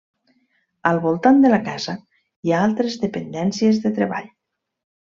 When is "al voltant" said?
0.91-1.37